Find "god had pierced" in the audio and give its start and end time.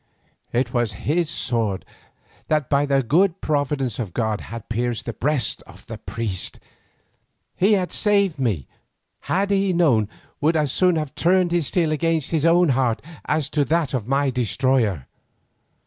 4.15-5.05